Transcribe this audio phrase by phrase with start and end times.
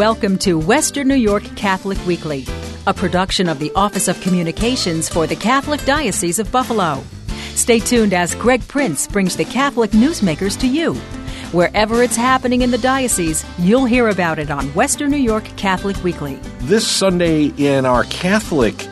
[0.00, 2.46] Welcome to Western New York Catholic Weekly,
[2.86, 7.04] a production of the Office of Communications for the Catholic Diocese of Buffalo.
[7.54, 10.94] Stay tuned as Greg Prince brings the Catholic newsmakers to you.
[11.52, 16.02] Wherever it's happening in the diocese, you'll hear about it on Western New York Catholic
[16.02, 16.36] Weekly.
[16.60, 18.88] This Sunday in our Catholic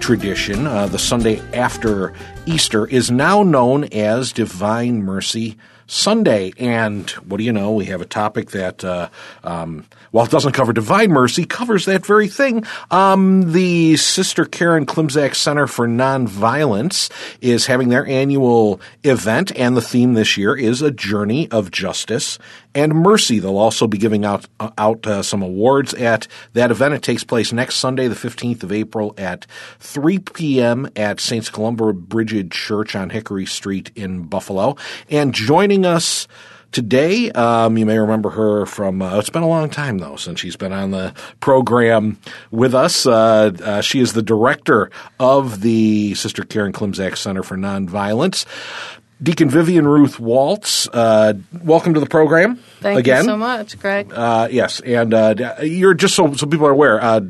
[0.00, 2.12] tradition, uh, the Sunday after
[2.46, 5.56] Easter, is now known as Divine Mercy
[5.90, 6.52] Sunday.
[6.56, 7.72] And what do you know?
[7.72, 9.08] We have a topic that, uh,
[9.42, 12.64] um, while it doesn't cover divine mercy, covers that very thing.
[12.92, 19.82] Um, the Sister Karen Klimczak Center for Nonviolence is having their annual event, and the
[19.82, 22.38] theme this year is a journey of justice
[22.74, 23.38] and mercy.
[23.38, 26.94] They'll also be giving out uh, out uh, some awards at that event.
[26.94, 29.46] It takes place next Sunday, the 15th of April at
[29.80, 30.88] 3 p.m.
[30.94, 31.50] at St.
[31.50, 31.92] Columba
[32.50, 34.76] Church on Hickory Street in Buffalo.
[35.08, 36.28] And joining us
[36.72, 37.30] today.
[37.32, 40.56] Um, you may remember her from, uh, it's been a long time though since she's
[40.56, 42.18] been on the program
[42.50, 43.06] with us.
[43.06, 48.46] Uh, uh, she is the director of the Sister Karen Klimczak Center for Nonviolence.
[49.22, 52.56] Deacon Vivian Ruth Waltz, uh, welcome to the program.
[52.80, 53.24] Thank again.
[53.24, 54.10] you so much, Greg.
[54.12, 57.02] Uh, yes, and uh, you're just so so people are aware.
[57.02, 57.20] Uh,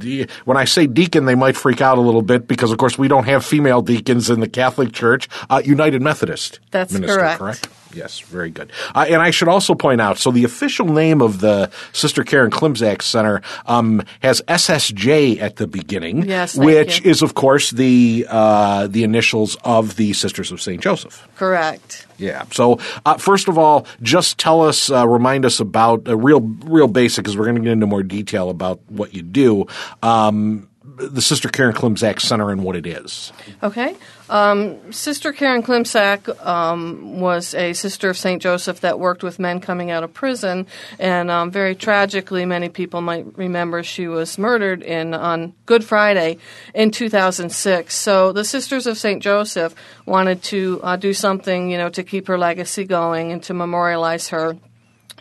[0.45, 3.09] when I say deacon, they might freak out a little bit because, of course, we
[3.09, 5.29] don't have female deacons in the Catholic Church.
[5.49, 6.61] Uh, United Methodist.
[6.71, 7.39] That's minister, correct.
[7.41, 7.69] correct?
[7.93, 8.71] Yes, very good.
[8.95, 12.51] Uh, and I should also point out, so the official name of the Sister Karen
[12.51, 17.11] Klimczak Center um, has SSJ at the beginning, Yes, which you.
[17.11, 21.27] is, of course, the uh, the initials of the Sisters of Saint Joseph.
[21.37, 22.07] Correct.
[22.19, 22.45] Yeah.
[22.53, 26.87] So uh, first of all, just tell us, uh, remind us about a real, real
[26.89, 29.67] basic, because we're going to get into more detail about what you do.
[30.03, 33.33] Um, the Sister Karen Klimczak Center and what it is.
[33.63, 33.95] Okay.
[34.31, 38.41] Um, sister Karen Klimczak um, was a sister of St.
[38.41, 40.67] Joseph that worked with men coming out of prison,
[40.99, 46.39] and um, very tragically, many people might remember she was murdered in on Good Friday
[46.75, 47.95] in 2006.
[47.95, 49.23] So the Sisters of St.
[49.23, 49.75] Joseph
[50.07, 54.29] wanted to uh, do something, you know, to keep her legacy going and to memorialize
[54.29, 54.57] her.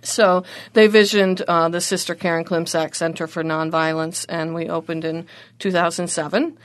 [0.10, 0.44] So
[0.74, 5.28] they visioned uh, the Sister Karen Klimczak Center for Nonviolence, and we opened in
[5.60, 6.58] 2007.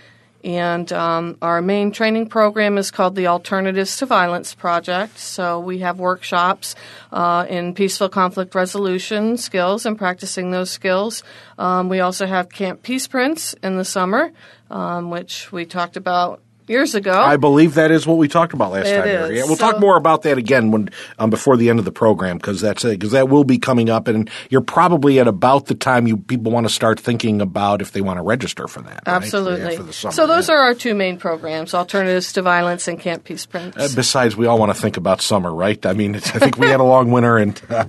[0.45, 5.19] And um, our main training program is called the Alternatives to Violence Project.
[5.19, 6.75] So we have workshops
[7.11, 11.23] uh, in peaceful conflict resolution skills and practicing those skills.
[11.57, 14.33] Um, we also have Camp Peace Prince in the summer,
[14.71, 17.13] um, which we talked about years ago.
[17.13, 19.09] I believe that is what we talked about last It time.
[19.09, 19.31] is.
[19.39, 21.93] Yeah, we'll So- talk more about that again when um, before the end of the
[21.93, 25.75] program because that's because that will be coming up, and you're probably at about the
[25.75, 29.03] time you people want to start thinking about if they want to register for that.
[29.07, 29.17] right?
[29.17, 29.75] Absolutely.
[29.75, 30.55] Yeah, for summer, so those yeah.
[30.55, 33.77] are our two main programs: Alternatives to Violence and Camp Peace Prince.
[33.77, 35.85] Uh, besides, we all want to think about summer, right?
[35.87, 37.85] I mean, it's, I think we had a long winter, and uh,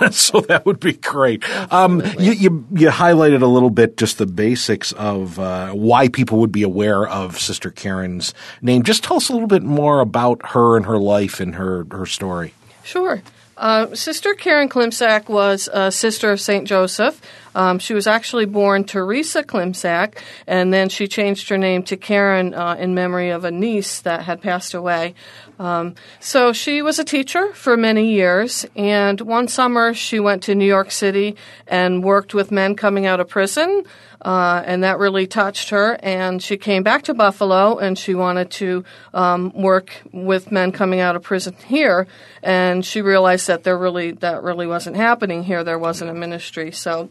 [0.10, 1.42] so that would be great.
[1.72, 6.38] Um, you, you you highlighted a little bit just the basics of uh, why people
[6.40, 7.70] would be aware of Sister
[8.20, 8.82] Karen's name.
[8.82, 12.06] Just tell us a little bit more about her and her life and her her
[12.06, 12.54] story.
[12.82, 13.22] Sure.
[13.56, 16.66] Uh, sister Karen Klimczak was a sister of St.
[16.66, 17.20] Joseph.
[17.54, 20.16] Um, she was actually born Teresa Klimczak,
[20.46, 24.22] and then she changed her name to Karen uh, in memory of a niece that
[24.22, 25.14] had passed away.
[25.60, 30.54] Um, so she was a teacher for many years, and one summer she went to
[30.54, 33.84] New York City and worked with men coming out of prison.
[34.22, 35.98] Uh, and that really touched her.
[36.02, 38.84] And she came back to Buffalo, and she wanted to
[39.14, 42.06] um, work with men coming out of prison here.
[42.42, 45.64] And she realized that there really that really wasn't happening here.
[45.64, 47.10] There wasn't a ministry, so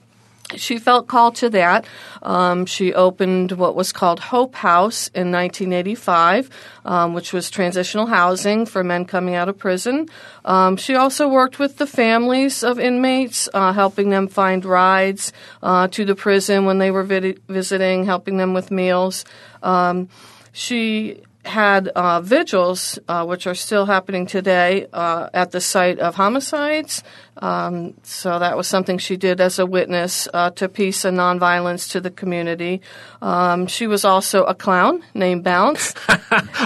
[0.56, 1.86] she felt called to that.
[2.22, 6.50] Um, she opened what was called Hope House in 1985,
[6.86, 10.08] um, which was transitional housing for men coming out of prison.
[10.46, 15.32] Um, she also worked with the families of inmates, uh, helping them find rides
[15.62, 19.26] uh, to the prison when they were vid- visiting, helping them with meals.
[19.62, 20.10] Um,
[20.52, 26.16] she had uh, vigils, uh, which are still happening today, uh, at the site of
[26.16, 27.04] homicides.
[27.40, 31.92] Um, so that was something she did as a witness uh, to peace and nonviolence
[31.92, 32.82] to the community.
[33.22, 35.94] Um, she was also a clown named Bounce.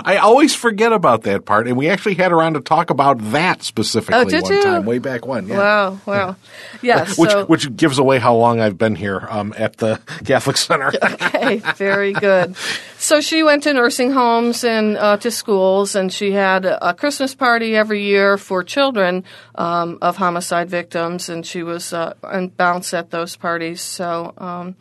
[0.03, 3.19] I always forget about that part, and we actually had her on to talk about
[3.31, 4.63] that specifically Oh, one you?
[4.63, 5.47] time, way back when.
[5.47, 5.57] Yeah.
[5.57, 6.35] Wow, wow.
[6.81, 10.57] Yeah, Which so, which gives away how long I've been here um, at the Catholic
[10.57, 10.91] Center.
[11.03, 12.55] okay, very good.
[12.97, 16.93] So she went to nursing homes and uh, to schools, and she had a, a
[16.93, 19.23] Christmas party every year for children
[19.55, 23.81] um, of homicide victims, and she was uh, and bounced at those parties.
[23.81, 24.33] So.
[24.37, 24.75] Um,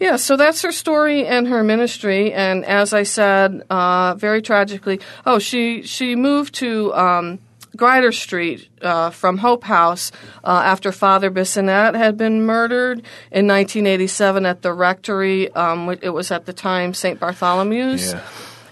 [0.00, 4.98] yeah, so that's her story and her ministry, and as I said, uh, very tragically,
[5.24, 7.38] oh, she she moved to um,
[7.76, 10.12] Grider Street uh, from Hope House
[10.44, 12.98] uh, after Father Bissonnette had been murdered
[13.30, 15.50] in 1987 at the rectory.
[15.52, 17.18] Um, it was at the time St.
[17.18, 18.12] Bartholomew's.
[18.12, 18.22] Yeah.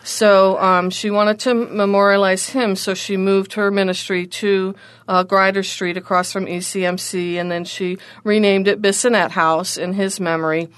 [0.02, 4.74] So um, she wanted to memorialize him, so she moved her ministry to
[5.08, 10.20] uh, Grider Street across from ECMC, and then she renamed it Bissonnette House in his
[10.20, 10.68] memory.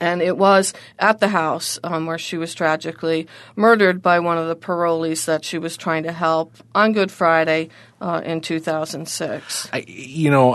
[0.00, 4.48] And it was at the house um, where she was tragically murdered by one of
[4.48, 7.68] the parolees that she was trying to help on Good Friday
[8.00, 9.68] uh, in 2006.
[9.72, 10.54] I, you know,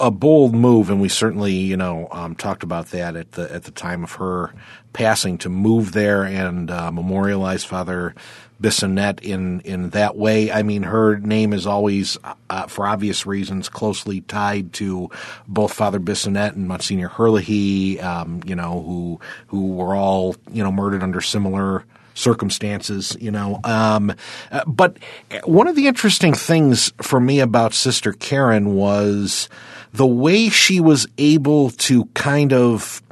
[0.00, 3.64] a bold move, and we certainly, you know, um, talked about that at the at
[3.64, 4.52] the time of her
[4.92, 8.14] passing to move there and uh, memorialize Father
[8.60, 10.50] Bissonnette in in that way.
[10.50, 12.16] I mean, her name is always,
[12.48, 15.10] uh, for obvious reasons, closely tied to
[15.46, 20.72] both Father Bissonnette and Monsignor Herlihy, um, you know, who who were all you know
[20.72, 21.84] murdered under similar
[22.14, 23.60] circumstances, you know.
[23.62, 24.14] Um,
[24.50, 24.96] uh, but
[25.44, 29.48] one of the interesting things for me about Sister Karen was
[29.92, 33.02] the way she was able to kind of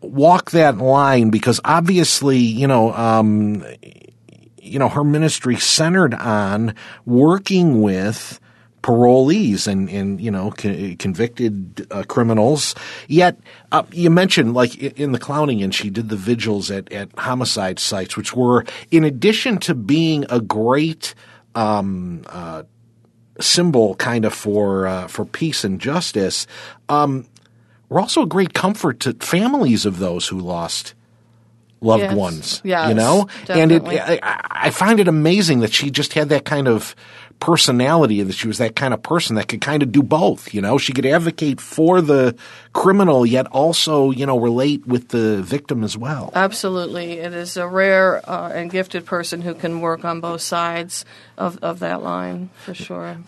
[0.00, 3.64] walk that line because obviously, you know, um,
[4.60, 6.74] you know, her ministry centered on
[7.04, 8.40] working with
[8.86, 12.74] parolees and, and you know convicted uh, criminals.
[13.08, 13.36] Yet
[13.72, 17.80] uh, you mentioned like in the clowning, and she did the vigils at, at homicide
[17.80, 21.14] sites, which were in addition to being a great
[21.56, 22.62] um, uh,
[23.40, 26.46] symbol, kind of for uh, for peace and justice.
[26.88, 27.26] Um,
[27.88, 30.94] were also a great comfort to families of those who lost
[31.80, 32.16] loved Yes.
[32.16, 32.60] ones.
[32.64, 33.82] Yes, you know, and it.
[33.86, 34.18] I,
[34.50, 36.96] I find it amazing that she just had that kind of
[37.40, 40.52] personality and that she was that kind of person that could kind of do both.
[40.54, 42.36] You know, she could advocate for the
[42.72, 46.30] criminal yet also you know relate with the victim as well.
[46.34, 47.12] Absolutely.
[47.12, 51.04] It is a rare uh, and gifted person who can work on both sides
[51.38, 53.18] of, of that line, for sure.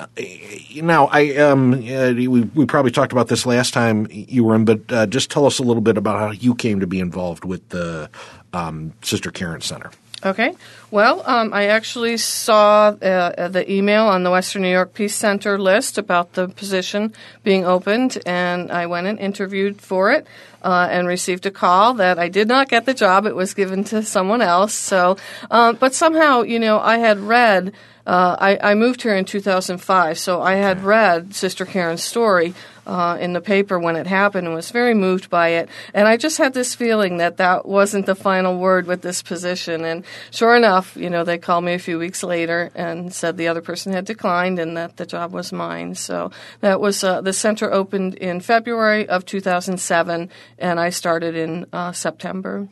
[0.76, 4.64] Now, I um, uh, we, we probably talked about this last time you were in,
[4.64, 7.44] but uh, just tell us a little bit about how you came to be involved
[7.44, 8.10] with the
[8.52, 9.90] um, Sister Karen Center.
[10.24, 10.52] Okay.
[10.90, 15.58] Well, um, I actually saw uh, the email on the Western New York Peace Center
[15.58, 17.12] list about the position
[17.44, 20.26] being opened, and I went and interviewed for it
[20.62, 23.26] uh, and received a call that I did not get the job.
[23.26, 24.74] It was given to someone else.
[24.74, 25.18] So,
[25.52, 27.72] um, but somehow, you know, I had read.
[28.04, 32.54] Uh, I, I moved here in 2005, so I had read Sister Karen's story
[32.88, 35.68] uh, in the paper when it happened and was very moved by it.
[35.92, 39.84] And I just had this feeling that that wasn't the final word with this position.
[39.84, 43.48] And sure enough, you know, they called me a few weeks later and said the
[43.48, 45.94] other person had declined and that the job was mine.
[45.94, 46.30] So
[46.60, 51.92] that was uh, the center opened in February of 2007, and I started in uh,
[51.92, 52.68] September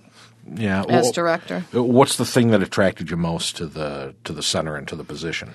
[0.55, 1.61] Yeah, as well, director.
[1.73, 5.05] What's the thing that attracted you most to the to the center and to the
[5.05, 5.55] position?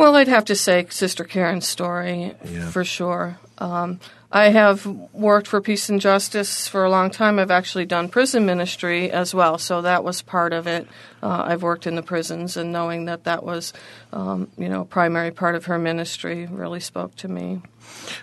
[0.00, 2.70] Well, I'd have to say Sister Karen's story Yeah.
[2.70, 3.38] for sure.
[3.58, 4.00] Um,
[4.32, 7.40] I have worked for peace and justice for a long time.
[7.40, 10.86] I've actually done prison ministry as well, so that was part of it.
[11.20, 13.72] Uh, I've worked in the prisons, and knowing that that was,
[14.12, 17.60] um, you know, a primary part of her ministry really spoke to me.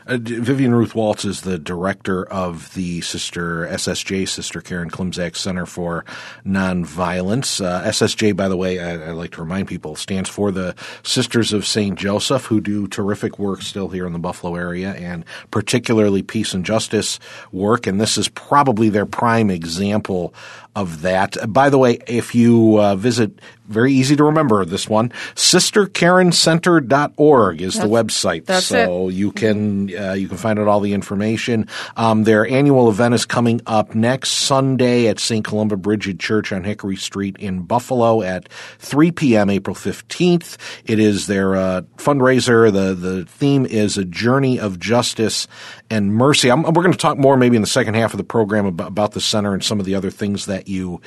[0.05, 5.65] Uh, Vivian Ruth Waltz is the director of the Sister SSJ, Sister Karen Klimczak Center
[5.65, 6.05] for
[6.46, 7.63] Nonviolence.
[7.63, 11.53] Uh, SSJ, by the way, I, I like to remind people, stands for the Sisters
[11.53, 11.98] of St.
[11.98, 16.66] Joseph, who do terrific work still here in the Buffalo area, and particularly peace and
[16.66, 17.20] justice
[17.51, 17.88] work.
[17.88, 20.34] And this is probably their prime example
[20.77, 21.36] of that.
[21.51, 27.79] By the way, if you uh, visit, very easy to remember this one, sisterkarencenter.org is
[27.79, 28.46] the website.
[28.46, 29.15] that's so it.
[29.15, 31.67] you can uh, you can find out all the information.
[31.96, 35.43] Um, their annual event is coming up next Sunday at St.
[35.43, 39.50] Columba Brigid Church on Hickory Street in Buffalo at 3 p.m.
[39.50, 40.57] April 15th.
[40.86, 42.72] It is their uh, fundraiser.
[42.72, 45.48] the The theme is a journey of justice
[45.89, 46.51] and mercy.
[46.51, 48.89] I'm, we're going to talk more maybe in the second half of the program about,
[48.89, 51.01] about the center and some of the other things that you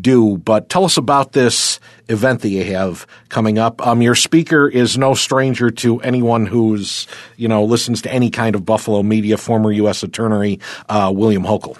[0.00, 0.38] do.
[0.38, 3.84] But tell us about this event that you have coming up.
[3.86, 8.54] Um, your speaker is no stranger to anyone who's you know listens to any kind
[8.54, 9.36] of Buffalo media.
[9.36, 10.02] Former U.S.
[10.02, 11.76] Attorney uh, William Hochul.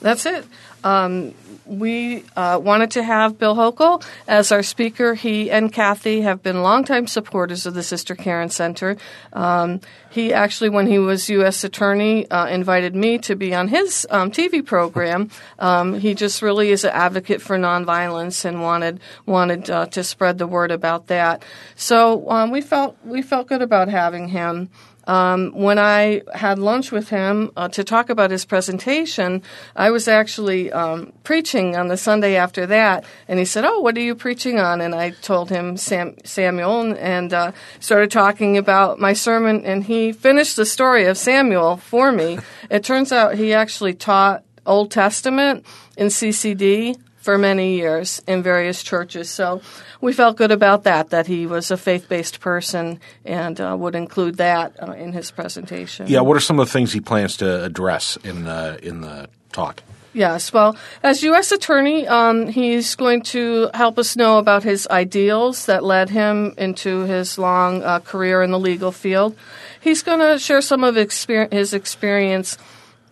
[0.00, 0.46] That's it.
[0.84, 1.34] Um,
[1.66, 5.14] we uh, wanted to have Bill Hochul as our speaker.
[5.14, 8.96] He and Kathy have been longtime supporters of the Sister Karen Center.
[9.32, 9.80] Um,
[10.10, 11.64] he actually, when he was U.S.
[11.64, 15.30] Attorney, uh, invited me to be on his um, TV program.
[15.58, 20.38] Um, he just really is an advocate for nonviolence and wanted wanted uh, to spread
[20.38, 21.42] the word about that.
[21.74, 24.70] So um, we felt we felt good about having him.
[25.06, 29.42] Um, when I had lunch with him uh, to talk about his presentation,
[29.76, 33.96] I was actually um, preaching on the Sunday after that, and he said, "Oh, what
[33.96, 38.98] are you preaching on?" And I told him Sam, Samuel, and, uh, started talking about
[38.98, 42.38] my sermon, and he finished the story of Samuel for me.
[42.70, 45.64] it turns out he actually taught Old Testament
[45.96, 49.30] in CCD for many years in various churches.
[49.30, 49.62] So
[50.02, 53.94] we felt good about that, that he was a faith based person and uh, would
[53.94, 56.06] include that uh, in his presentation.
[56.06, 59.30] Yeah, what are some of the things he plans to address in the, in the
[59.52, 59.82] talk?
[60.12, 61.50] Yes, well, as U.S.
[61.50, 67.00] Attorney, um, he's going to help us know about his ideals that led him into
[67.00, 69.34] his long uh, career in the legal field.
[69.80, 72.58] He's going to share some of his experience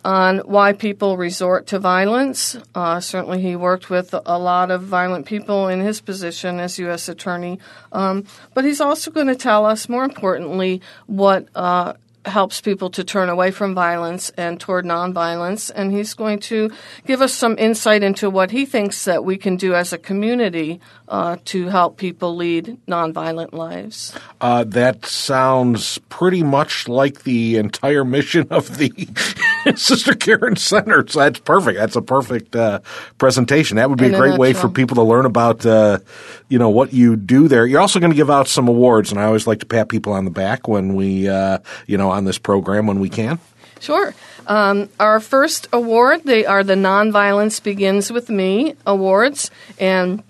[0.03, 2.57] on why people resort to violence.
[2.75, 7.07] Uh, certainly, he worked with a lot of violent people in his position as U.S.
[7.09, 7.59] Attorney.
[7.91, 11.93] Um, but he's also going to tell us, more importantly, what uh,
[12.25, 15.71] helps people to turn away from violence and toward nonviolence.
[15.73, 16.71] And he's going to
[17.05, 20.79] give us some insight into what he thinks that we can do as a community
[21.07, 24.13] uh, to help people lead nonviolent lives.
[24.41, 28.91] Uh, that sounds pretty much like the entire mission of the
[29.75, 31.05] Sister Karen Center.
[31.07, 31.77] So that's perfect.
[31.77, 32.79] That's a perfect uh,
[33.17, 33.77] presentation.
[33.77, 35.99] That would be In a great way for people to learn about, uh,
[36.49, 37.65] you know, what you do there.
[37.65, 40.13] You're also going to give out some awards, and I always like to pat people
[40.13, 43.39] on the back when we, uh, you know, on this program when we can.
[43.79, 44.13] Sure.
[44.47, 50.23] Um, our first award, they are the Nonviolence Begins With Me Awards, and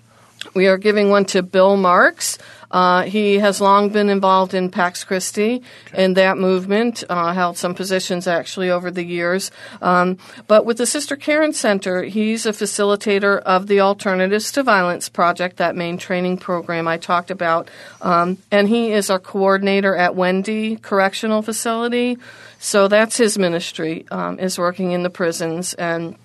[0.54, 2.38] we are giving one to Bill Marks.
[2.74, 5.62] Uh, he has long been involved in Pax Christi
[5.92, 9.52] and that movement, uh, held some positions actually over the years.
[9.80, 15.08] Um, but with the Sister Karen Center, he's a facilitator of the Alternatives to Violence
[15.08, 17.70] Project, that main training program I talked about.
[18.02, 22.18] Um, and he is our coordinator at Wende Correctional Facility.
[22.58, 26.16] So that's his ministry, um, is working in the prisons and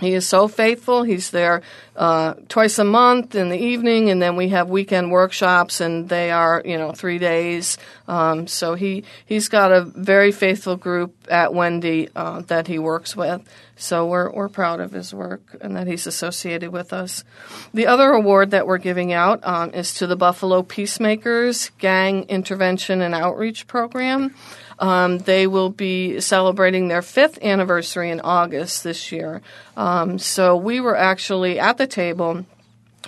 [0.00, 1.02] he is so faithful.
[1.02, 1.62] He's there
[1.94, 6.30] uh, twice a month in the evening, and then we have weekend workshops, and they
[6.30, 7.78] are you know three days.
[8.08, 13.14] Um, so he he's got a very faithful group at Wende uh, that he works
[13.14, 13.42] with.
[13.76, 17.24] So we're we're proud of his work and that he's associated with us.
[17.72, 23.00] The other award that we're giving out um, is to the Buffalo Peacemakers Gang Intervention
[23.00, 24.34] and Outreach Program.
[24.80, 29.42] Um, they will be celebrating their fifth anniversary in August this year.
[29.76, 32.46] Um, so we were actually at the table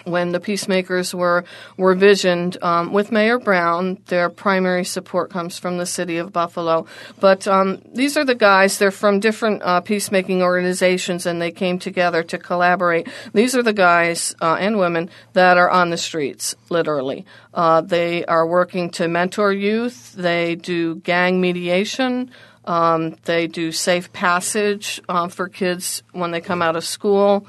[0.05, 1.45] when the peacemakers were
[1.77, 3.99] were visioned um, with Mayor Brown.
[4.07, 6.87] Their primary support comes from the city of Buffalo,
[7.21, 8.79] but um, these are the guys.
[8.79, 13.09] They're from different uh, peacemaking organizations, and they came together to collaborate.
[13.33, 17.27] These are the guys uh, and women that are on the streets, literally.
[17.55, 20.13] Uh, they are working to mentor youth.
[20.15, 22.31] They do gang mediation.
[22.65, 27.47] Um, they do safe passage uh, for kids when they come out of school.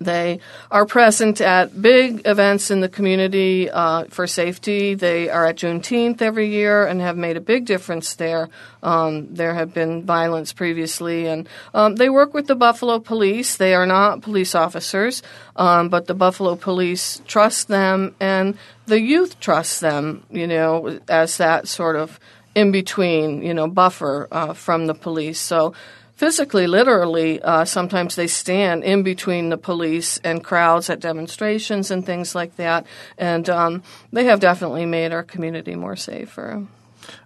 [0.00, 0.40] They
[0.70, 4.94] are present at big events in the community uh, for safety.
[4.94, 8.48] They are at Juneteenth every year and have made a big difference there.
[8.82, 13.56] Um, there have been violence previously, and um, they work with the Buffalo Police.
[13.56, 15.22] They are not police officers,
[15.56, 20.22] um, but the Buffalo Police trust them, and the youth trust them.
[20.30, 22.20] You know, as that sort of
[22.54, 25.38] in between, you know, buffer uh, from the police.
[25.38, 25.74] So
[26.18, 32.04] physically, literally, uh, sometimes they stand in between the police and crowds at demonstrations and
[32.04, 32.84] things like that.
[33.16, 36.66] And um, they have definitely made our community more safer.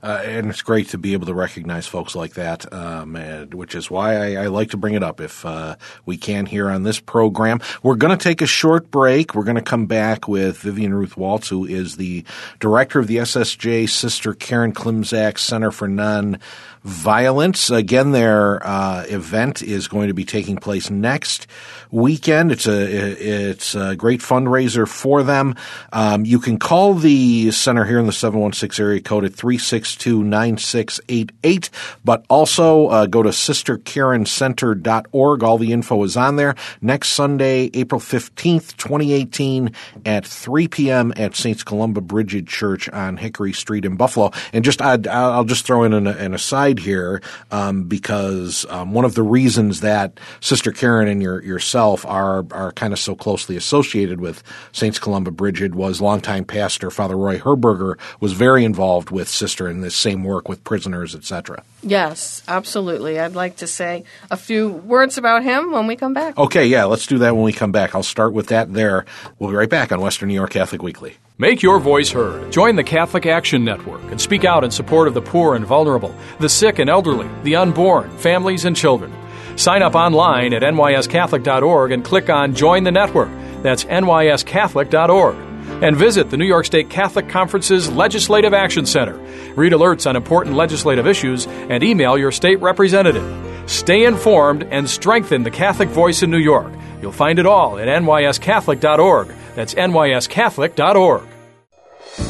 [0.02, 3.74] Uh, and it's great to be able to recognize folks like that, um, and, which
[3.74, 6.82] is why I, I, like to bring it up if uh, we can here on
[6.82, 7.60] this program.
[7.82, 9.34] We're going to take a short break.
[9.34, 12.24] We're going to come back with Vivian Ruth Waltz, who is the
[12.60, 16.38] director of the SSJ Sister Karen Klimczak Center for Non
[16.84, 17.70] Violence.
[17.70, 21.46] Again, their uh, event is going to be taking place next
[21.92, 22.50] weekend.
[22.50, 25.54] It's a it's a great fundraiser for them.
[25.92, 29.32] Um, you can call the center here in the 716 area code at
[29.72, 31.70] 362 9688,
[32.04, 35.42] but also uh, go to sisterkarencenter.org.
[35.42, 36.54] All the info is on there.
[36.82, 39.72] Next Sunday, April 15th, 2018
[40.04, 41.14] at 3 p.m.
[41.16, 41.64] at St.
[41.64, 44.30] Columba Brigid Church on Hickory Street in Buffalo.
[44.52, 49.06] And just i will just throw in an, an aside here um, because um, one
[49.06, 53.56] of the reasons that Sister Karen and your, yourself are are kind of so closely
[53.56, 59.28] associated with Saints Columba Brigid was longtime pastor Father Roy Herberger was very involved with
[59.28, 61.62] Sister sister in this same work with prisoners, etc.
[61.82, 63.18] Yes, absolutely.
[63.18, 66.36] I'd like to say a few words about him when we come back.
[66.38, 67.94] Okay, yeah, let's do that when we come back.
[67.94, 69.04] I'll start with that there.
[69.38, 71.16] We'll be right back on Western New York Catholic Weekly.
[71.38, 72.52] Make your voice heard.
[72.52, 76.14] Join the Catholic Action Network and speak out in support of the poor and vulnerable,
[76.38, 79.12] the sick and elderly, the unborn, families, and children.
[79.56, 83.30] Sign up online at nyscatholic.org and click on Join the Network.
[83.62, 85.51] That's nyscatholic.org.
[85.82, 89.14] And visit the New York State Catholic Conference's Legislative Action Center.
[89.56, 93.70] Read alerts on important legislative issues and email your state representative.
[93.70, 96.72] Stay informed and strengthen the Catholic voice in New York.
[97.00, 99.34] You'll find it all at nyscatholic.org.
[99.54, 101.22] That's nyscatholic.org.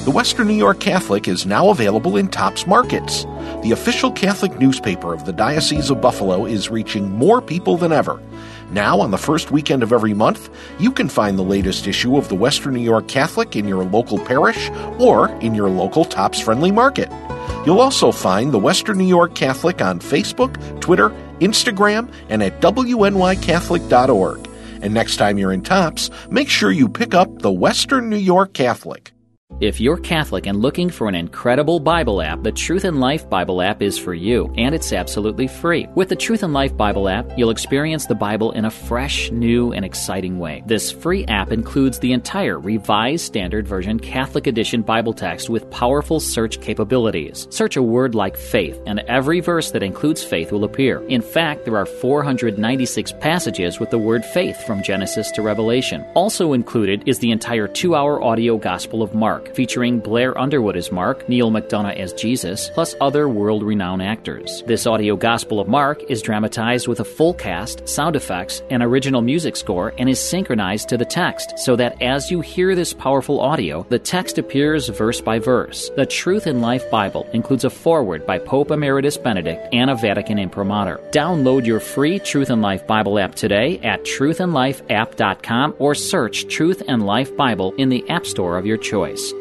[0.04, 3.24] The Western New York Catholic is now available in Tops Markets.
[3.62, 8.22] The official Catholic newspaper of the Diocese of Buffalo is reaching more people than ever.
[8.72, 10.48] Now, on the first weekend of every month,
[10.78, 14.18] you can find the latest issue of the Western New York Catholic in your local
[14.18, 17.10] parish or in your local Tops Friendly Market.
[17.66, 21.10] You'll also find the Western New York Catholic on Facebook, Twitter,
[21.40, 24.48] Instagram, and at WNYCatholic.org.
[24.80, 28.54] And next time you're in Tops, make sure you pick up the Western New York
[28.54, 29.12] Catholic.
[29.62, 33.62] If you're Catholic and looking for an incredible Bible app, the Truth and Life Bible
[33.62, 35.86] app is for you, and it's absolutely free.
[35.94, 39.72] With the Truth and Life Bible app, you'll experience the Bible in a fresh, new,
[39.72, 40.64] and exciting way.
[40.66, 46.18] This free app includes the entire Revised Standard Version Catholic Edition Bible text with powerful
[46.18, 47.46] search capabilities.
[47.50, 51.06] Search a word like faith, and every verse that includes faith will appear.
[51.06, 56.04] In fact, there are 496 passages with the word faith from Genesis to Revelation.
[56.14, 60.92] Also included is the entire two hour audio Gospel of Mark featuring Blair Underwood as
[60.92, 64.62] Mark, Neal McDonough as Jesus, plus other world renowned actors.
[64.66, 69.22] This audio Gospel of Mark is dramatized with a full cast, sound effects, and original
[69.22, 73.40] music score and is synchronized to the text so that as you hear this powerful
[73.40, 75.90] audio, the text appears verse by verse.
[75.96, 80.38] The Truth in Life Bible includes a foreword by Pope Emeritus Benedict and a Vatican
[80.38, 81.00] imprimatur.
[81.10, 87.04] Download your free Truth in Life Bible app today at truthandlifeapp.com or search Truth and
[87.04, 89.32] Life Bible in the App Store of your choice.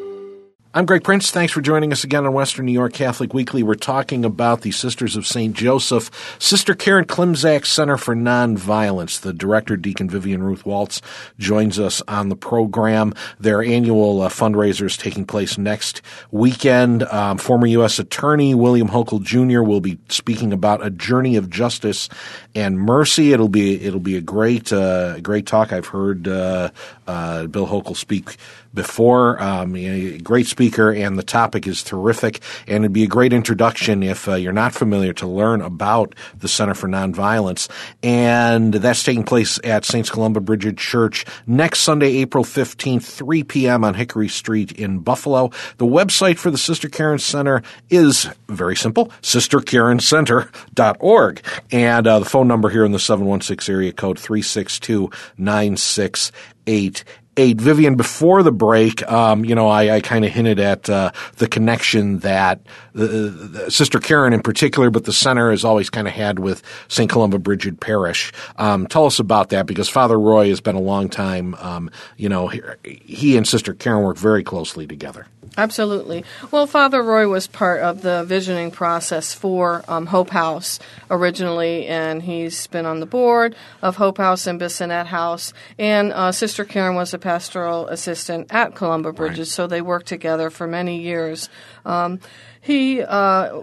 [0.74, 1.32] I'm Greg Prince.
[1.32, 3.62] Thanks for joining us again on Western New York Catholic Weekly.
[3.62, 5.54] We're talking about the Sisters of St.
[5.54, 6.10] Joseph.
[6.40, 9.20] Sister Karen Klimczak Center for Nonviolence.
[9.20, 11.02] The director, Deacon Vivian Ruth Waltz,
[11.38, 13.14] joins us on the program.
[13.38, 17.04] Their annual uh, fundraiser is taking place next weekend.
[17.04, 18.00] Um, former U.S.
[18.00, 19.64] Attorney William Hochul Jr.
[19.64, 22.08] will be speaking about a journey of justice
[22.56, 23.34] and mercy.
[23.34, 25.74] It'll be it'll be a great uh, great talk.
[25.74, 26.70] I've heard uh,
[27.08, 28.38] uh Bill Hochul speak
[28.74, 29.42] before.
[29.42, 32.42] Um, a great speaker, and the topic is terrific.
[32.68, 36.48] And it'd be a great introduction if uh, you're not familiar to learn about the
[36.48, 37.70] Center for Nonviolence.
[38.04, 43.84] And that's taking place at Saints Columba Brigid Church next Sunday, April 15th, 3 p.m.
[43.84, 45.52] on Hickory Street in Buffalo.
[45.78, 51.42] The website for the Sister Karen Center is very simple, sisterkarencenter.org.
[51.72, 57.04] And uh, the phone number here in the 716 area code 362 9688
[57.38, 57.60] eight.
[57.60, 61.48] Vivian, before the break, um, you know, I, I kind of hinted at uh, the
[61.48, 62.60] connection that
[62.96, 67.10] uh, Sister Karen in particular, but the center has always kind of had with St.
[67.10, 68.34] Columba Brigid Parish.
[68.58, 72.30] Um, tell us about that because Father Roy has been a long time, um, you
[72.30, 75.28] know, he, he and Sister Karen work very closely together.
[75.58, 76.24] Absolutely.
[76.50, 82.24] Well, Father Roy was part of the visioning process for um, Hope House originally, and
[82.24, 85.52] he's been on the board of Hope House and Bissonnette House.
[85.78, 89.48] And uh, Sister Karen was a pastoral assistant at Columba Bridges, right.
[89.48, 91.50] so they worked together for many years.
[91.86, 92.22] Um,
[92.62, 93.62] he uh,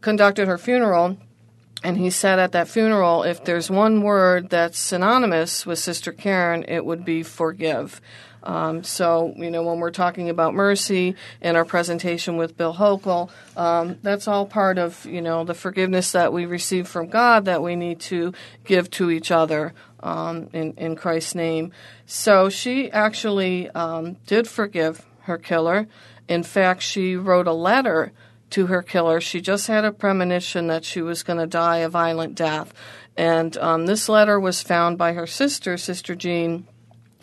[0.00, 1.16] conducted her funeral.
[1.84, 6.64] And he said at that funeral, if there's one word that's synonymous with Sister Karen,
[6.66, 8.00] it would be forgive.
[8.46, 13.28] Um, so, you know, when we're talking about mercy in our presentation with Bill Hochul,
[13.56, 17.60] um, that's all part of, you know, the forgiveness that we receive from God that
[17.60, 18.32] we need to
[18.64, 21.72] give to each other um, in, in Christ's name.
[22.06, 25.88] So she actually um, did forgive her killer.
[26.28, 28.12] In fact, she wrote a letter
[28.50, 29.20] to her killer.
[29.20, 32.72] She just had a premonition that she was going to die a violent death.
[33.16, 36.68] And um, this letter was found by her sister, Sister Jean,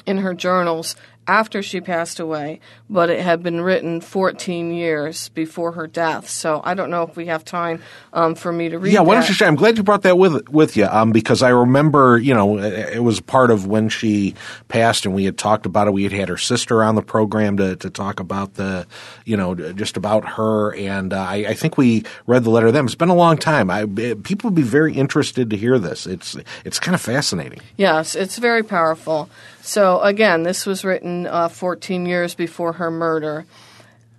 [0.06, 0.96] in her journals
[1.28, 2.60] after she passed away,
[2.90, 6.30] but it had been written 14 years before her death.
[6.30, 7.82] So I don't know if we have time
[8.12, 8.94] um, for me to read.
[8.94, 9.48] Yeah, why don't you share?
[9.48, 13.04] I'm glad you brought that with with you um, because I remember, you know, it
[13.04, 14.36] was part of when she
[14.68, 15.94] passed, and we had talked about it.
[15.94, 18.86] We had had her sister on the program to to talk about the,
[19.26, 22.72] you know, just about her, and uh, I, I, think we read the letter to
[22.72, 22.86] them.
[22.86, 23.70] It's been a long time.
[23.70, 26.06] I, people would be very interested to hear this.
[26.06, 27.60] It's it's kind of fascinating.
[27.78, 29.30] Yes, it's very powerful.
[29.66, 33.46] So again, this was written uh, 14 years before her murder.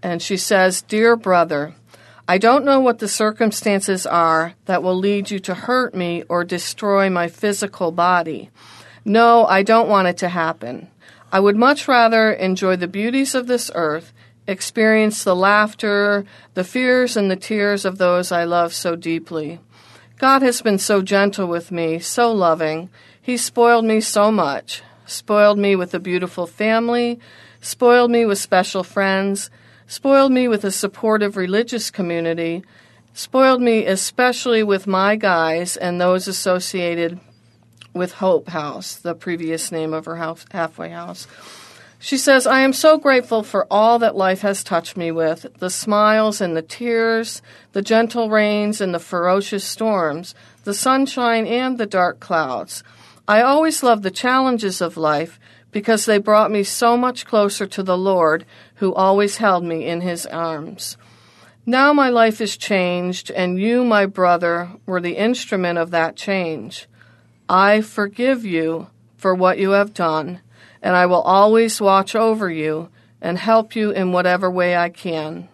[0.02, 1.74] And she says, Dear brother,
[2.26, 6.44] I don't know what the circumstances are that will lead you to hurt me or
[6.44, 8.48] destroy my physical body.
[9.04, 10.88] No, I don't want it to happen.
[11.30, 14.14] I would much rather enjoy the beauties of this earth,
[14.46, 19.60] experience the laughter, the fears, and the tears of those I love so deeply.
[20.16, 22.88] God has been so gentle with me, so loving.
[23.20, 24.82] He spoiled me so much.
[25.06, 27.20] Spoiled me with a beautiful family,
[27.60, 29.50] spoiled me with special friends,
[29.86, 32.64] spoiled me with a supportive religious community,
[33.12, 37.20] spoiled me especially with my guys and those associated
[37.92, 41.26] with Hope House, the previous name of her house, halfway house.
[42.00, 45.70] She says, I am so grateful for all that life has touched me with the
[45.70, 47.40] smiles and the tears,
[47.72, 52.82] the gentle rains and the ferocious storms, the sunshine and the dark clouds.
[53.26, 57.82] I always loved the challenges of life because they brought me so much closer to
[57.82, 58.44] the Lord,
[58.76, 60.96] who always held me in his arms.
[61.66, 66.86] Now my life is changed, and you, my brother, were the instrument of that change.
[67.48, 70.40] I forgive you for what you have done,
[70.82, 72.90] and I will always watch over you
[73.22, 75.48] and help you in whatever way I can.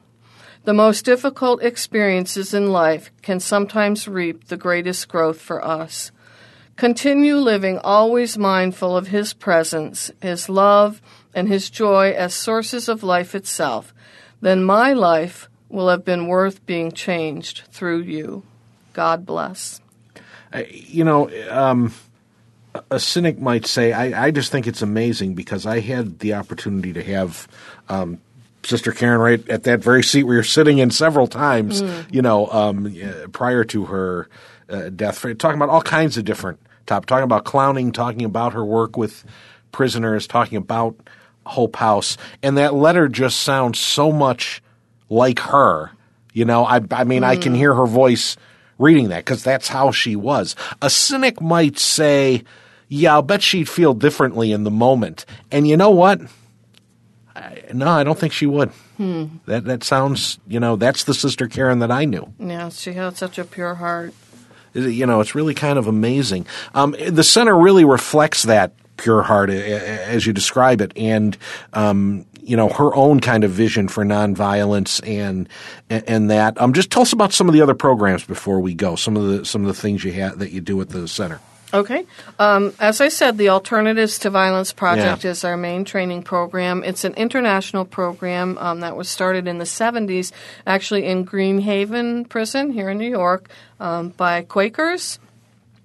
[0.64, 6.10] The most difficult experiences in life can sometimes reap the greatest growth for us.
[6.80, 11.02] Continue living always mindful of His presence, His love,
[11.34, 13.92] and His joy as sources of life itself.
[14.40, 18.44] Then my life will have been worth being changed through you.
[18.94, 19.82] God bless.
[20.70, 21.92] you know, um,
[22.90, 26.94] a cynic might say, I, I, just think it's amazing because I had the opportunity
[26.94, 27.46] to have
[27.90, 28.22] um,
[28.64, 32.06] Sister Karen right at that very seat where you're sitting in several times, mm.
[32.10, 32.90] you know, um,
[33.32, 34.30] prior to her
[34.70, 36.58] uh, death, talking about all kinds of different
[36.90, 39.24] top, talking about clowning, talking about her work with
[39.72, 40.96] prisoners, talking about
[41.46, 44.62] Hope House, and that letter just sounds so much
[45.08, 45.90] like her.
[46.32, 47.26] You know, I, I mean, mm.
[47.26, 47.56] I can mm.
[47.56, 48.36] hear her voice
[48.78, 50.54] reading that because that's how she was.
[50.82, 52.44] A cynic might say,
[52.88, 56.20] "Yeah, I'll bet she'd feel differently in the moment," and you know what?
[57.34, 58.70] I, no, I don't think she would.
[58.96, 59.26] Hmm.
[59.46, 62.32] That that sounds, you know, that's the sister Karen that I knew.
[62.38, 64.12] Yeah, she had such a pure heart
[64.74, 66.46] you know, it's really kind of amazing.
[66.74, 71.36] Um, the center really reflects that pure heart as you describe it, and
[71.72, 75.48] um, you know her own kind of vision for nonviolence and
[75.88, 76.60] and that.
[76.60, 78.96] Um, just tell us about some of the other programs before we go.
[78.96, 81.40] Some of the some of the things you have that you do at the center.
[81.72, 82.06] Okay.
[82.38, 85.30] Um, as I said, the Alternatives to Violence Project yeah.
[85.30, 86.82] is our main training program.
[86.84, 90.32] It's an international program um, that was started in the 70s,
[90.66, 95.18] actually in Green Haven Prison here in New York, um, by Quakers.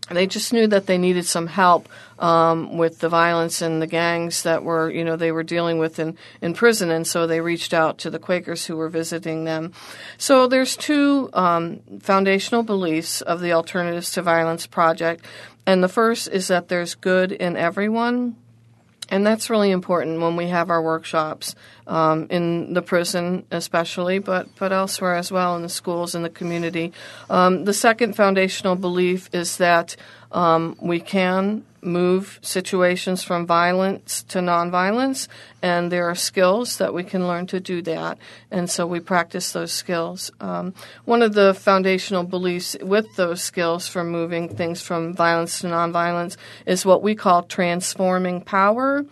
[0.10, 1.89] They just knew that they needed some help
[2.20, 5.98] um, with the violence and the gangs that were, you know, they were dealing with
[5.98, 9.74] in, in prison, and so they reached out to the Quakers who were visiting them.
[10.18, 15.26] So there's two um, foundational beliefs of the Alternatives to Violence Project.
[15.65, 18.36] And the first is that there's good in everyone.
[19.10, 24.48] And that's really important when we have our workshops um, in the prison, especially, but,
[24.58, 26.91] but elsewhere as well, in the schools, in the community.
[27.30, 29.96] Um, the second foundational belief is that
[30.32, 35.28] um, we can move situations from violence to nonviolence,
[35.62, 38.17] and there are skills that we can learn to do that,
[38.52, 40.32] and so we practice those skills.
[40.39, 40.74] Um,
[41.06, 46.38] one of the foundational beliefs with those skills for moving things from violence to nonviolence
[46.65, 49.06] is what we call transforming power,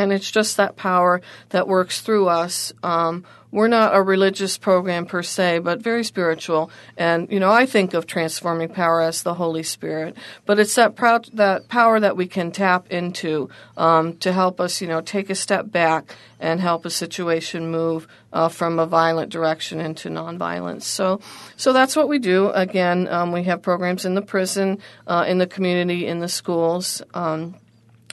[0.00, 2.72] and it's just that power that works through us.
[2.82, 6.70] Um, we're not a religious program per se, but very spiritual.
[6.96, 10.96] And you know, I think of transforming power as the Holy Spirit, but it's that
[11.34, 15.34] that power that we can tap into um, to help us, you know, take a
[15.34, 20.82] step back and help a situation move uh, from a violent direction into nonviolence.
[20.82, 21.20] So,
[21.56, 22.50] so that's what we do.
[22.50, 27.02] Again, um, we have programs in the prison, uh, in the community, in the schools.
[27.12, 27.56] Um,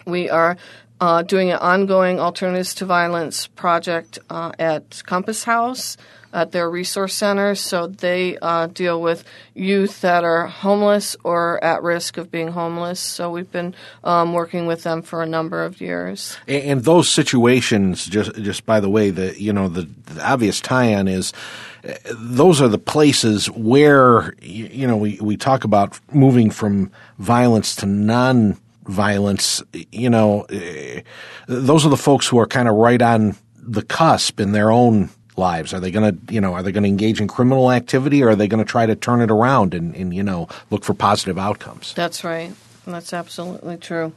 [0.05, 0.57] we are
[0.99, 5.97] uh, doing an ongoing alternatives to violence project uh, at Compass House
[6.33, 7.55] at their resource center.
[7.55, 12.99] So they uh, deal with youth that are homeless or at risk of being homeless.
[12.99, 16.37] So we've been um, working with them for a number of years.
[16.47, 20.61] And, and those situations, just just by the way, the you know the, the obvious
[20.61, 21.33] tie-in is
[21.87, 27.75] uh, those are the places where you know we, we talk about moving from violence
[27.77, 28.57] to non
[28.87, 31.01] violence, you know, eh,
[31.47, 35.09] those are the folks who are kind of right on the cusp in their own
[35.35, 35.73] lives.
[35.73, 38.29] Are they going to, you know, are they going to engage in criminal activity or
[38.29, 40.93] are they going to try to turn it around and, and, you know, look for
[40.93, 41.93] positive outcomes?
[41.93, 42.51] That's right.
[42.85, 44.13] That's absolutely true.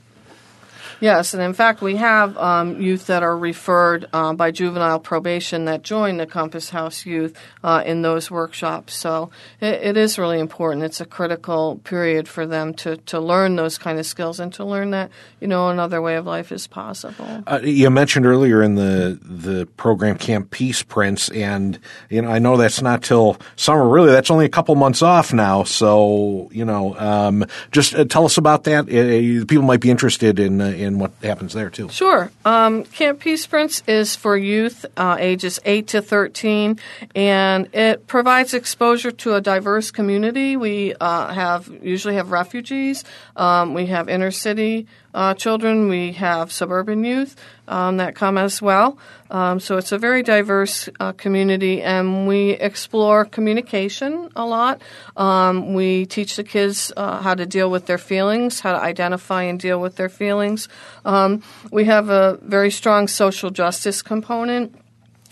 [1.00, 5.64] Yes, and in fact, we have um, youth that are referred uh, by juvenile probation
[5.64, 8.94] that join the Compass House Youth uh, in those workshops.
[8.94, 10.84] So it, it is really important.
[10.84, 14.64] It's a critical period for them to, to learn those kind of skills and to
[14.64, 15.10] learn that
[15.40, 17.42] you know another way of life is possible.
[17.46, 21.78] Uh, you mentioned earlier in the the program Camp Peace Prince, and
[22.10, 23.88] you know I know that's not till summer.
[23.88, 25.64] Really, that's only a couple months off now.
[25.64, 28.84] So you know, um, just uh, tell us about that.
[28.84, 31.88] Uh, people might be interested in uh, in what happens there too.
[31.88, 32.30] Sure.
[32.44, 36.78] Um, Camp Peace Prince is for youth uh, ages eight to thirteen,
[37.14, 40.56] and it provides exposure to a diverse community.
[40.56, 43.04] We uh, have usually have refugees.
[43.36, 45.88] Um, we have inner city uh, children.
[45.88, 47.36] We have suburban youth
[47.68, 48.98] um, that come as well.
[49.30, 54.82] Um, so it's a very diverse uh, community, and we explore communication a lot.
[55.16, 59.44] Um, we teach the kids uh, how to deal with their feelings, how to identify
[59.44, 60.68] and deal with their feelings.
[61.04, 64.74] Um, we have a very strong social justice component.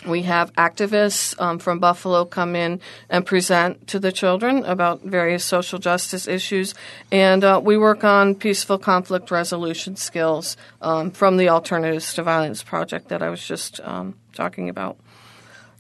[0.07, 2.81] We have activists um, from Buffalo come in
[3.11, 6.75] and present to the children about various social justice issues,
[7.11, 12.63] and uh, we work on peaceful conflict resolution skills um, from the Alternatives to Violence
[12.63, 14.99] project that I was just um, talking about.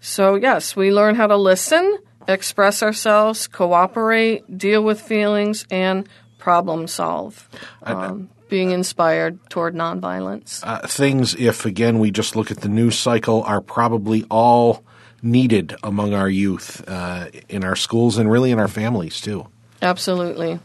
[0.00, 6.88] So, yes, we learn how to listen, express ourselves, cooperate, deal with feelings, and problem
[6.88, 7.48] solve.
[7.84, 10.60] Um, being inspired toward nonviolence.
[10.62, 14.84] Uh, things, if again we just look at the news cycle, are probably all
[15.22, 19.46] needed among our youth uh, in our schools and really in our families too.
[19.82, 20.58] Absolutely.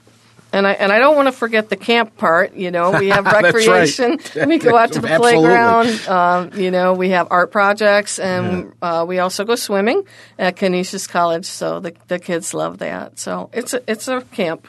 [0.54, 2.54] And I and I don't want to forget the camp part.
[2.54, 4.20] You know, we have recreation.
[4.36, 4.48] right.
[4.48, 5.40] we go out to the Absolutely.
[5.40, 6.08] playground.
[6.08, 10.04] Um, you know, we have art projects, and uh, we also go swimming
[10.38, 11.46] at Canisius College.
[11.46, 13.18] So the the kids love that.
[13.18, 14.68] So it's a it's a camp.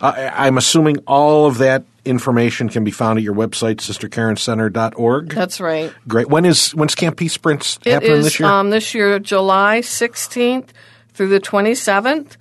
[0.00, 5.30] Uh, I- I'm assuming all of that information can be found at your website, sisterkarencenter.org.
[5.30, 5.92] That's right.
[6.06, 6.28] Great.
[6.28, 8.48] When is when's Camp Peace Sprints happening is this year?
[8.48, 10.68] Um, this year, July 16th
[11.14, 12.36] through the 27th.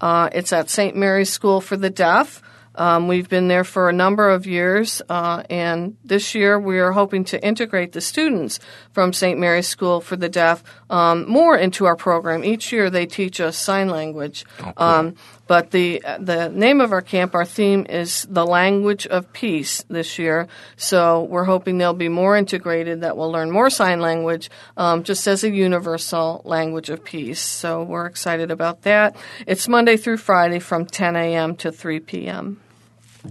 [0.00, 0.96] Uh, it's at St.
[0.96, 2.42] Mary's School for the Deaf.
[2.74, 6.92] Um, we've been there for a number of years, uh, and this year we are
[6.92, 8.60] hoping to integrate the students
[8.92, 9.38] from St.
[9.38, 12.44] Mary's School for the Deaf um, more into our program.
[12.44, 14.44] Each year they teach us sign language.
[14.76, 15.14] um,
[15.46, 20.18] but the the name of our camp, our theme is the language of peace this
[20.18, 20.46] year.
[20.76, 25.26] So we're hoping they'll be more integrated, that we'll learn more sign language, um, just
[25.26, 27.40] as a universal language of peace.
[27.40, 29.16] So we're excited about that.
[29.46, 31.56] It's Monday through Friday from 10 a.m.
[31.56, 32.60] to 3 p.m.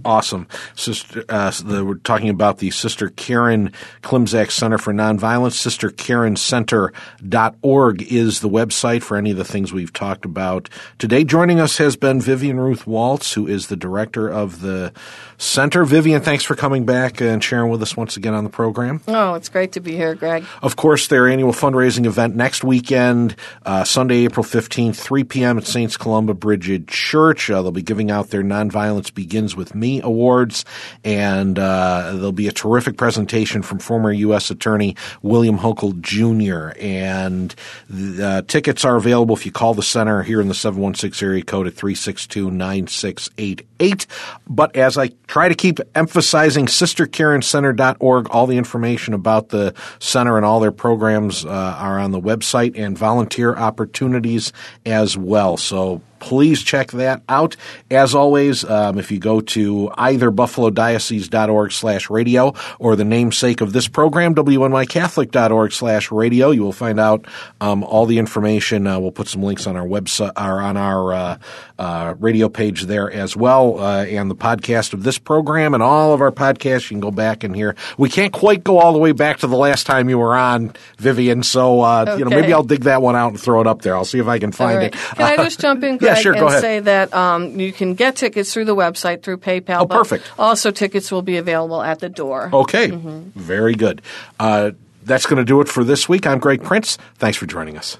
[0.04, 0.46] Awesome.
[0.74, 3.72] Sister, uh, the, we're talking about the Sister Karen
[4.02, 5.66] Klimczak Center for Nonviolence.
[5.66, 11.24] SisterKarenCenter.org is the website for any of the things we've talked about today.
[11.24, 14.92] Joining us has been Vivian Ruth Waltz, who is the director of the
[15.38, 15.84] center.
[15.84, 19.00] Vivian, thanks for coming back and sharing with us once again on the program.
[19.08, 20.44] Oh, it's great to be here, Greg.
[20.62, 25.58] Of course, their annual fundraising event next weekend, uh, Sunday, April 15th, 3 p.m.
[25.58, 27.50] at Saints Columba Brigid Church.
[27.50, 30.64] Uh, they'll be giving out their Nonviolence Begins With Me awards,
[31.04, 34.50] and uh, there'll be a terrific presentation from former U.S.
[34.50, 36.78] Attorney William Hochul Jr.
[36.80, 37.54] And
[37.88, 41.42] the uh, tickets are available if you call the center here in the 716 area
[41.42, 44.06] code at 362 9688.
[44.48, 50.44] But as I try to keep emphasizing sisterkarencenter.org, all the information about the center and
[50.44, 54.52] all their programs uh, are on the website and volunteer opportunities
[54.84, 55.56] as well.
[55.56, 57.56] So please check that out.
[57.90, 63.72] As always, um, if you go to either buffalodiocese.org slash radio or the namesake of
[63.72, 67.26] this program, wnycatholic.org slash radio, you will find out
[67.60, 68.86] um, all the information.
[68.86, 71.38] Uh, we'll put some links on our website or on our uh,
[71.78, 76.12] uh, radio page there as well, uh, and the podcast of this program and all
[76.12, 76.90] of our podcasts.
[76.90, 77.76] You can go back and hear.
[77.96, 80.72] We can't quite go all the way back to the last time you were on,
[80.98, 81.42] Vivian.
[81.42, 83.96] So uh, you know, maybe I'll dig that one out and throw it up there.
[83.96, 84.86] I'll see if I can find right.
[84.86, 84.92] it.
[84.92, 86.60] Can I just jump in, Yeah, Greg, sure, go and ahead.
[86.60, 89.82] say that um, you can get tickets through the website, through PayPal.
[89.82, 90.30] Oh, but perfect.
[90.38, 92.50] Also, tickets will be available at the door.
[92.52, 94.02] Okay, very good.
[94.38, 94.72] Uh,
[95.04, 96.26] that's going to do it for this week.
[96.26, 96.98] I'm Greg Prince.
[97.16, 97.98] Thanks for joining us.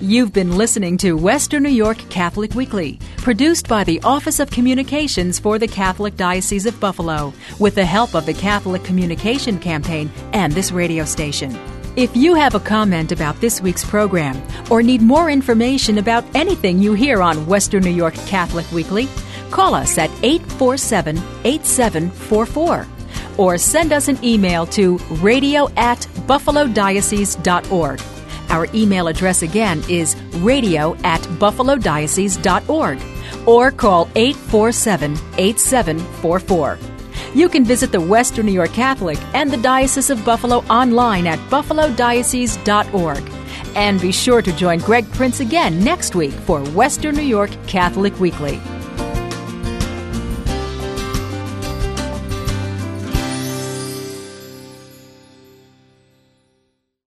[0.00, 5.40] You've been listening to Western New York Catholic Weekly, produced by the Office of Communications
[5.40, 10.52] for the Catholic Diocese of Buffalo, with the help of the Catholic Communication Campaign and
[10.52, 11.58] this radio station.
[11.98, 16.78] If you have a comment about this week's program or need more information about anything
[16.78, 19.08] you hear on Western New York Catholic Weekly,
[19.50, 22.86] call us at 847 8744
[23.36, 28.00] or send us an email to radio at buffalodiocese.org.
[28.48, 33.00] Our email address again is radio at buffalodiocese.org.
[33.44, 36.97] or call 847 8744.
[37.38, 41.38] You can visit the Western New York Catholic and the Diocese of Buffalo online at
[41.50, 43.30] buffalodiocese.org.
[43.76, 48.18] And be sure to join Greg Prince again next week for Western New York Catholic
[48.18, 48.60] Weekly.